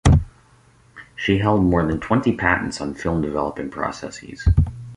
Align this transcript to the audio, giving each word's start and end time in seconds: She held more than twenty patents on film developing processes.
She 1.15 1.37
held 1.37 1.63
more 1.63 1.85
than 1.85 1.99
twenty 1.99 2.35
patents 2.35 2.81
on 2.81 2.95
film 2.95 3.21
developing 3.21 3.69
processes. 3.69 4.47